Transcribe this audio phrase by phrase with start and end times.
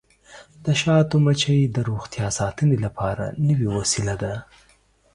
[0.65, 4.33] د شاتو مچۍ د روغتیا ساتنې لپاره نوې وسیله ده.